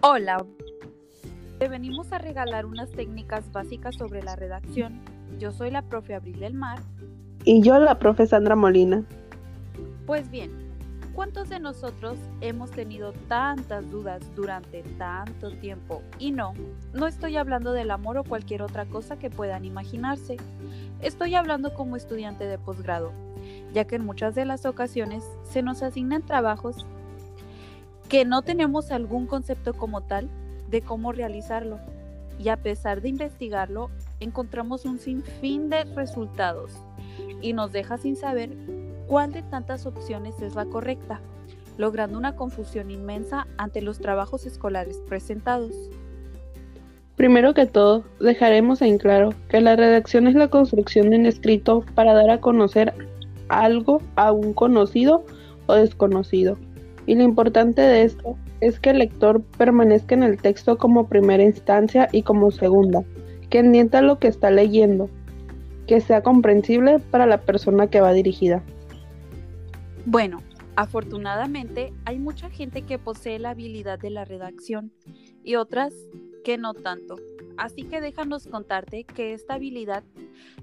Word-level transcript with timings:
Hola, 0.00 0.46
te 1.58 1.66
venimos 1.66 2.12
a 2.12 2.18
regalar 2.18 2.66
unas 2.66 2.88
técnicas 2.92 3.50
básicas 3.50 3.96
sobre 3.96 4.22
la 4.22 4.36
redacción. 4.36 5.00
Yo 5.40 5.50
soy 5.50 5.72
la 5.72 5.82
profe 5.82 6.14
Abril 6.14 6.38
del 6.38 6.54
Mar. 6.54 6.78
Y 7.42 7.62
yo 7.62 7.76
la 7.80 7.98
profe 7.98 8.28
Sandra 8.28 8.54
Molina. 8.54 9.02
Pues 10.06 10.30
bien, 10.30 10.52
¿cuántos 11.14 11.48
de 11.48 11.58
nosotros 11.58 12.16
hemos 12.40 12.70
tenido 12.70 13.12
tantas 13.26 13.90
dudas 13.90 14.20
durante 14.36 14.84
tanto 14.98 15.50
tiempo? 15.58 16.00
Y 16.20 16.30
no, 16.30 16.54
no 16.92 17.08
estoy 17.08 17.36
hablando 17.36 17.72
del 17.72 17.90
amor 17.90 18.18
o 18.18 18.24
cualquier 18.24 18.62
otra 18.62 18.86
cosa 18.86 19.18
que 19.18 19.30
puedan 19.30 19.64
imaginarse. 19.64 20.36
Estoy 21.00 21.34
hablando 21.34 21.74
como 21.74 21.96
estudiante 21.96 22.44
de 22.44 22.58
posgrado, 22.58 23.10
ya 23.74 23.84
que 23.84 23.96
en 23.96 24.06
muchas 24.06 24.36
de 24.36 24.44
las 24.44 24.64
ocasiones 24.64 25.24
se 25.42 25.62
nos 25.62 25.82
asignan 25.82 26.22
trabajos 26.22 26.86
que 28.08 28.24
no 28.24 28.42
tenemos 28.42 28.90
algún 28.90 29.26
concepto 29.26 29.74
como 29.74 30.00
tal 30.00 30.28
de 30.70 30.80
cómo 30.80 31.12
realizarlo. 31.12 31.78
Y 32.38 32.48
a 32.48 32.56
pesar 32.56 33.02
de 33.02 33.08
investigarlo, 33.08 33.90
encontramos 34.20 34.84
un 34.84 34.98
sinfín 34.98 35.68
de 35.68 35.84
resultados 35.84 36.72
y 37.42 37.52
nos 37.52 37.72
deja 37.72 37.98
sin 37.98 38.16
saber 38.16 38.50
cuál 39.06 39.32
de 39.32 39.42
tantas 39.42 39.86
opciones 39.86 40.40
es 40.40 40.54
la 40.54 40.64
correcta, 40.66 41.20
logrando 41.76 42.16
una 42.16 42.36
confusión 42.36 42.90
inmensa 42.90 43.46
ante 43.56 43.82
los 43.82 43.98
trabajos 43.98 44.46
escolares 44.46 45.02
presentados. 45.08 45.72
Primero 47.16 47.52
que 47.52 47.66
todo, 47.66 48.04
dejaremos 48.20 48.80
en 48.80 48.98
claro 48.98 49.30
que 49.48 49.60
la 49.60 49.74
redacción 49.74 50.28
es 50.28 50.36
la 50.36 50.48
construcción 50.48 51.10
de 51.10 51.16
un 51.16 51.26
escrito 51.26 51.84
para 51.96 52.14
dar 52.14 52.30
a 52.30 52.40
conocer 52.40 52.94
algo 53.48 54.00
a 54.14 54.30
un 54.30 54.54
conocido 54.54 55.24
o 55.66 55.74
desconocido 55.74 56.56
y 57.08 57.14
lo 57.14 57.22
importante 57.22 57.80
de 57.80 58.02
esto 58.02 58.36
es 58.60 58.78
que 58.78 58.90
el 58.90 58.98
lector 58.98 59.42
permanezca 59.56 60.14
en 60.14 60.22
el 60.22 60.36
texto 60.36 60.76
como 60.76 61.08
primera 61.08 61.42
instancia 61.42 62.06
y 62.12 62.22
como 62.22 62.50
segunda, 62.50 63.02
que 63.48 63.60
entienda 63.60 64.02
lo 64.02 64.18
que 64.18 64.28
está 64.28 64.50
leyendo, 64.50 65.08
que 65.86 66.02
sea 66.02 66.22
comprensible 66.22 66.98
para 66.98 67.24
la 67.24 67.40
persona 67.40 67.86
que 67.86 68.02
va 68.02 68.12
dirigida. 68.12 68.62
Bueno, 70.04 70.42
afortunadamente 70.76 71.94
hay 72.04 72.18
mucha 72.18 72.50
gente 72.50 72.82
que 72.82 72.98
posee 72.98 73.38
la 73.38 73.50
habilidad 73.50 73.98
de 73.98 74.10
la 74.10 74.26
redacción 74.26 74.92
y 75.42 75.54
otras 75.54 75.94
que 76.44 76.58
no 76.58 76.74
tanto. 76.74 77.16
Así 77.58 77.82
que 77.82 78.00
déjanos 78.00 78.46
contarte 78.46 79.02
que 79.02 79.34
esta 79.34 79.54
habilidad 79.54 80.04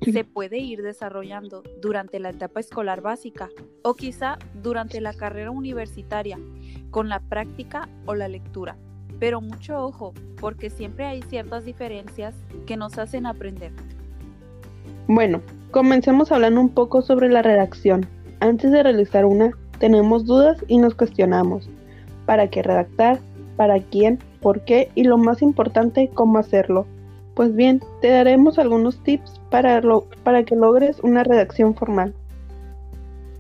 se 0.02 0.24
puede 0.24 0.60
ir 0.60 0.82
desarrollando 0.82 1.62
durante 1.82 2.20
la 2.20 2.30
etapa 2.30 2.62
escolar 2.62 3.02
básica 3.02 3.50
o 3.84 3.96
quizá 3.96 4.40
durante 4.64 5.02
la 5.02 5.14
carrera 5.14 5.52
universitaria 5.52 6.40
con 6.92 7.10
la 7.10 7.20
práctica 7.20 7.90
o 8.06 8.16
la 8.16 8.30
lectura. 8.30 8.78
Pero 9.20 9.42
mucho 9.42 9.78
ojo, 9.78 10.14
porque 10.40 10.70
siempre 10.70 11.06
hay 11.06 11.22
ciertas 11.24 11.66
diferencias 11.66 12.34
que 12.66 12.78
nos 12.78 12.98
hacen 12.98 13.26
aprender. 13.26 13.74
Bueno, 15.08 15.42
comencemos 15.72 16.32
hablando 16.32 16.62
un 16.62 16.70
poco 16.70 17.02
sobre 17.02 17.28
la 17.28 17.42
redacción. 17.42 18.08
Antes 18.40 18.72
de 18.72 18.84
realizar 18.84 19.26
una, 19.26 19.52
tenemos 19.80 20.26
dudas 20.26 20.64
y 20.70 20.78
nos 20.78 20.96
cuestionamos. 20.96 21.70
¿Para 22.26 22.50
qué 22.50 22.64
redactar? 22.64 23.20
¿Para 23.58 23.80
quién? 23.80 24.20
Por 24.46 24.62
qué 24.62 24.92
y 24.94 25.06
lo 25.06 25.18
más 25.18 25.42
importante, 25.42 26.12
cómo 26.14 26.38
hacerlo. 26.38 26.86
Pues 27.34 27.56
bien, 27.56 27.82
te 28.00 28.10
daremos 28.10 28.60
algunos 28.60 29.02
tips 29.02 29.42
para, 29.50 29.82
que 30.46 30.56
logres 30.56 31.00
una 31.00 31.24
redacción 31.24 31.74
formal. 31.74 32.14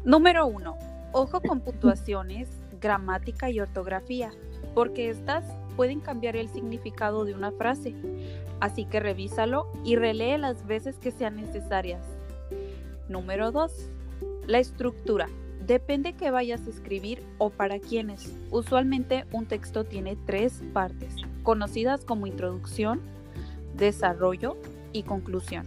Número 0.03 0.47
1. 0.47 0.75
Ojo 1.11 1.41
con 1.41 1.59
puntuaciones, 1.59 2.49
gramática 2.81 3.51
y 3.51 3.59
ortografía, 3.59 4.31
porque 4.73 5.11
estas 5.11 5.43
pueden 5.75 5.99
cambiar 5.99 6.35
el 6.37 6.49
significado 6.49 7.23
de 7.23 7.35
una 7.35 7.51
frase. 7.51 7.93
Así 8.59 8.85
que 8.85 8.99
revísalo 8.99 9.67
y 9.83 9.97
relee 9.97 10.39
las 10.39 10.65
veces 10.65 10.97
que 10.97 11.11
sean 11.11 11.35
necesarias. 11.35 12.01
Número 13.09 13.51
2. 13.51 13.71
La 14.47 14.57
estructura. 14.57 15.27
Depende 15.65 16.13
que 16.13 16.29
vayas 16.29 16.67
a 16.67 16.69
escribir 16.69 17.23
o 17.39 17.49
para 17.49 17.79
quiénes. 17.79 18.31
Usualmente 18.51 19.25
un 19.31 19.47
texto 19.47 19.83
tiene 19.83 20.15
tres 20.15 20.61
partes, 20.73 21.15
conocidas 21.41 22.05
como 22.05 22.27
introducción, 22.27 23.01
desarrollo 23.75 24.57
y 24.93 25.03
conclusión. 25.03 25.65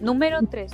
Número 0.00 0.38
3. 0.48 0.70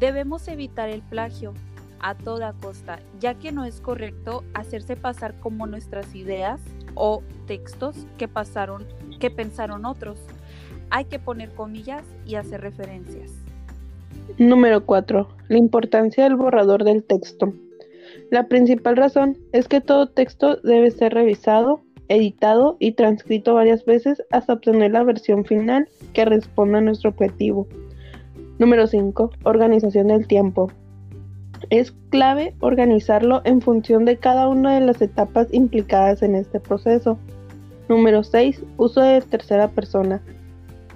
Debemos 0.00 0.48
evitar 0.48 0.88
el 0.88 1.02
plagio 1.02 1.52
a 2.00 2.14
toda 2.14 2.54
costa, 2.54 3.00
ya 3.20 3.34
que 3.34 3.52
no 3.52 3.66
es 3.66 3.82
correcto 3.82 4.44
hacerse 4.54 4.96
pasar 4.96 5.38
como 5.38 5.66
nuestras 5.66 6.14
ideas 6.14 6.60
o 6.94 7.22
textos 7.46 8.06
que 8.16 8.28
pasaron 8.28 8.86
que 9.20 9.30
pensaron 9.30 9.84
otros. 9.84 10.18
Hay 10.88 11.04
que 11.04 11.18
poner 11.18 11.52
comillas 11.54 12.04
y 12.24 12.36
hacer 12.36 12.62
referencias. 12.62 13.30
Número 14.36 14.84
4. 14.84 15.26
La 15.48 15.56
importancia 15.56 16.24
del 16.24 16.36
borrador 16.36 16.84
del 16.84 17.02
texto. 17.02 17.54
La 18.30 18.46
principal 18.46 18.96
razón 18.96 19.38
es 19.52 19.68
que 19.68 19.80
todo 19.80 20.10
texto 20.10 20.56
debe 20.56 20.90
ser 20.90 21.14
revisado, 21.14 21.80
editado 22.08 22.76
y 22.78 22.92
transcrito 22.92 23.54
varias 23.54 23.84
veces 23.84 24.22
hasta 24.30 24.52
obtener 24.52 24.92
la 24.92 25.02
versión 25.02 25.44
final 25.44 25.88
que 26.12 26.26
responda 26.26 26.78
a 26.78 26.82
nuestro 26.82 27.10
objetivo. 27.10 27.66
Número 28.58 28.86
5. 28.86 29.30
Organización 29.44 30.08
del 30.08 30.26
tiempo. 30.26 30.70
Es 31.70 31.92
clave 32.10 32.54
organizarlo 32.60 33.40
en 33.44 33.60
función 33.60 34.04
de 34.04 34.18
cada 34.18 34.48
una 34.48 34.74
de 34.74 34.86
las 34.86 35.00
etapas 35.00 35.48
implicadas 35.52 36.22
en 36.22 36.34
este 36.34 36.60
proceso. 36.60 37.18
Número 37.88 38.22
6. 38.22 38.62
Uso 38.76 39.00
de 39.00 39.20
tercera 39.22 39.68
persona. 39.68 40.22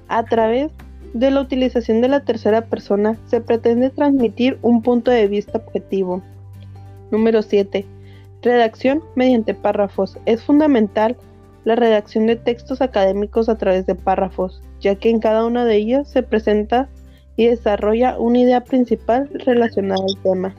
A 0.09 0.25
través 0.25 0.71
de 1.13 1.31
la 1.31 1.41
utilización 1.41 2.01
de 2.01 2.09
la 2.09 2.21
tercera 2.21 2.67
persona 2.67 3.19
se 3.27 3.41
pretende 3.41 3.91
transmitir 3.91 4.59
un 4.63 4.83
punto 4.83 5.11
de 5.11 5.29
vista 5.29 5.59
objetivo. 5.59 6.23
Número 7.11 7.43
7. 7.43 7.85
Redacción 8.41 9.03
mediante 9.15 9.55
párrafos. 9.55 10.19
Es 10.25 10.43
fundamental 10.43 11.17
la 11.65 11.77
redacción 11.77 12.27
de 12.27 12.37
textos 12.37 12.81
académicos 12.81 13.49
a 13.49 13.57
través 13.57 13.87
de 13.87 13.95
párrafos, 13.95 14.63
ya 14.81 14.95
que 14.97 15.11
en 15.11 15.21
cada 15.21 15.45
uno 15.45 15.65
de 15.65 15.77
ellos 15.77 16.09
se 16.09 16.23
presenta 16.23 16.89
y 17.37 17.47
desarrolla 17.47 18.19
una 18.19 18.39
idea 18.39 18.65
principal 18.65 19.29
relacionada 19.45 20.03
al 20.03 20.23
tema. 20.23 20.55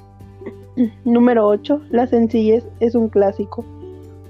Número 1.05 1.47
8. 1.47 1.81
La 1.89 2.07
sencillez 2.07 2.63
es 2.79 2.95
un 2.95 3.09
clásico. 3.09 3.65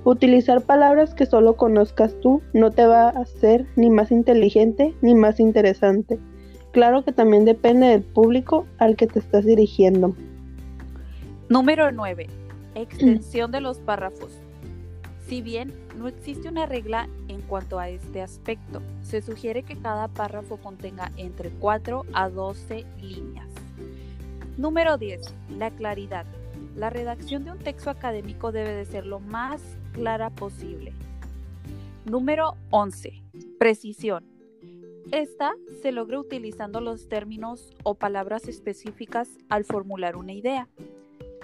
Utilizar 0.05 0.61
palabras 0.61 1.13
que 1.13 1.25
solo 1.25 1.55
conozcas 1.55 2.13
tú 2.19 2.41
no 2.53 2.71
te 2.71 2.85
va 2.85 3.07
a 3.07 3.21
hacer 3.21 3.65
ni 3.77 3.89
más 3.89 4.11
inteligente 4.11 4.93
ni 5.01 5.15
más 5.15 5.39
interesante. 5.39 6.19
Claro 6.71 7.05
que 7.05 7.13
también 7.13 7.45
depende 7.45 7.87
del 7.87 8.01
público 8.01 8.65
al 8.79 8.97
que 8.97 9.07
te 9.07 9.19
estás 9.19 9.45
dirigiendo. 9.45 10.15
Número 11.47 11.91
9. 11.91 12.27
Extensión 12.75 13.51
de 13.53 13.61
los 13.61 13.79
párrafos. 13.79 14.41
Si 15.27 15.41
bien 15.41 15.71
no 15.97 16.09
existe 16.09 16.49
una 16.49 16.65
regla 16.65 17.07
en 17.29 17.41
cuanto 17.41 17.79
a 17.79 17.87
este 17.87 18.21
aspecto, 18.21 18.81
se 19.03 19.21
sugiere 19.21 19.63
que 19.63 19.77
cada 19.77 20.09
párrafo 20.09 20.57
contenga 20.57 21.11
entre 21.15 21.49
4 21.49 22.05
a 22.11 22.29
12 22.29 22.85
líneas. 23.01 23.47
Número 24.57 24.97
10. 24.97 25.33
La 25.57 25.71
claridad. 25.71 26.25
La 26.75 26.89
redacción 26.89 27.45
de 27.45 27.51
un 27.51 27.59
texto 27.59 27.89
académico 27.89 28.51
debe 28.51 28.73
de 28.73 28.85
ser 28.85 29.05
lo 29.05 29.19
más 29.19 29.61
clara 29.93 30.29
posible. 30.31 30.93
Número 32.05 32.55
11. 32.71 33.23
Precisión. 33.59 34.25
Esta 35.11 35.53
se 35.81 35.91
logra 35.91 36.19
utilizando 36.19 36.81
los 36.81 37.07
términos 37.07 37.75
o 37.83 37.93
palabras 37.93 38.47
específicas 38.47 39.29
al 39.49 39.63
formular 39.63 40.15
una 40.15 40.33
idea, 40.33 40.67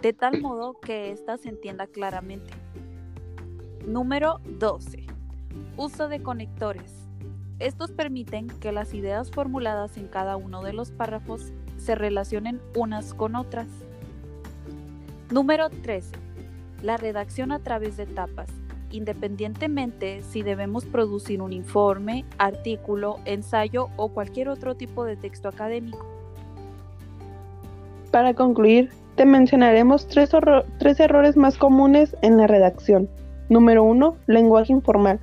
de 0.01 0.13
tal 0.13 0.41
modo 0.41 0.79
que 0.79 1.11
ésta 1.11 1.37
se 1.37 1.49
entienda 1.49 1.85
claramente. 1.85 2.51
Número 3.85 4.39
12. 4.59 5.05
Uso 5.77 6.09
de 6.09 6.23
conectores. 6.23 7.07
Estos 7.59 7.91
permiten 7.91 8.47
que 8.47 8.71
las 8.71 8.93
ideas 8.93 9.29
formuladas 9.29 9.97
en 9.97 10.07
cada 10.07 10.37
uno 10.37 10.63
de 10.63 10.73
los 10.73 10.91
párrafos 10.91 11.53
se 11.77 11.93
relacionen 11.93 12.61
unas 12.75 13.13
con 13.13 13.35
otras. 13.35 13.67
Número 15.31 15.69
13. 15.69 16.09
La 16.81 16.97
redacción 16.97 17.51
a 17.51 17.59
través 17.59 17.97
de 17.97 18.03
etapas, 18.03 18.49
independientemente 18.89 20.23
si 20.23 20.41
debemos 20.41 20.85
producir 20.85 21.43
un 21.43 21.53
informe, 21.53 22.25
artículo, 22.39 23.19
ensayo 23.25 23.89
o 23.95 24.09
cualquier 24.09 24.49
otro 24.49 24.75
tipo 24.75 25.05
de 25.05 25.17
texto 25.17 25.47
académico. 25.47 26.03
Para 28.09 28.33
concluir, 28.33 28.89
te 29.17 29.25
mencionaremos 29.25 30.07
tres, 30.07 30.31
tres 30.79 30.99
errores 30.99 31.37
más 31.37 31.59
comunes 31.59 32.17
en 32.23 32.37
la 32.37 32.47
redacción. 32.47 33.07
Número 33.49 33.83
1. 33.83 34.15
Lenguaje 34.25 34.73
informal. 34.73 35.19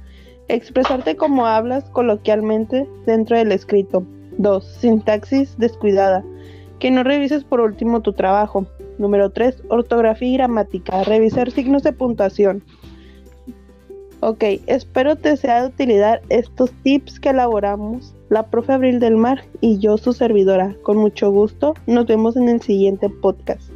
Expresarte 0.47 1.17
como 1.17 1.47
hablas 1.47 1.82
coloquialmente 1.91 2.88
dentro 3.06 3.37
del 3.37 3.50
escrito. 3.50 4.05
2. 4.38 4.64
Sintaxis 4.64 5.58
descuidada. 5.58 6.23
Que 6.79 6.93
no 6.93 7.03
revises 7.03 7.43
por 7.43 7.61
último 7.61 8.03
tu 8.03 8.12
trabajo. 8.12 8.67
Número 8.98 9.31
3. 9.31 9.64
Ortografía 9.69 10.28
y 10.28 10.32
gramática. 10.34 11.04
Revisar 11.04 11.50
signos 11.50 11.82
de 11.82 11.93
puntuación. 11.93 12.62
Ok, 14.20 14.43
espero 14.66 15.16
te 15.16 15.37
sea 15.37 15.62
de 15.62 15.69
utilidad 15.69 16.20
estos 16.31 16.70
tips 16.82 17.20
que 17.20 17.31
elaboramos 17.31 18.14
la 18.28 18.46
profe 18.50 18.72
Abril 18.72 18.98
del 18.98 19.16
Mar 19.16 19.44
y 19.60 19.78
yo, 19.78 19.98
su 19.98 20.12
servidora. 20.12 20.75
Con 20.82 20.96
mucho 20.96 21.31
gusto, 21.31 21.75
nos 21.87 22.06
vemos 22.06 22.37
en 22.37 22.48
el 22.48 22.60
siguiente 22.60 23.08
podcast. 23.08 23.70